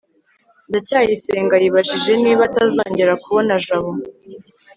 [0.69, 3.91] ndacyayisenga yibajije niba atazongera kubona jabo